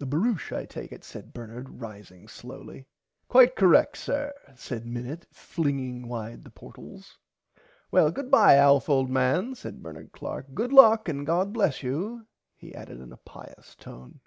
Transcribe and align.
The 0.00 0.04
barouche 0.06 0.50
I 0.52 0.64
take 0.66 0.90
it 0.90 1.04
said 1.04 1.32
Bernard 1.32 1.80
rising 1.80 2.26
slowly. 2.26 2.88
Quite 3.28 3.54
correct 3.54 3.98
sir 3.98 4.32
said 4.56 4.84
Minnit 4.84 5.28
flinging 5.32 6.08
wide 6.08 6.42
the 6.42 6.50
portles. 6.50 7.18
Well 7.92 8.10
goodbye 8.10 8.56
Alf 8.56 8.88
old 8.88 9.10
man 9.10 9.54
said 9.54 9.80
Bernard 9.80 10.10
Clark 10.10 10.54
good 10.54 10.72
luck 10.72 11.08
and 11.08 11.24
God 11.24 11.52
bless 11.52 11.84
you 11.84 12.26
he 12.56 12.74
added 12.74 13.00
in 13.00 13.12
a 13.12 13.16
pius 13.16 13.76
tone. 13.76 14.18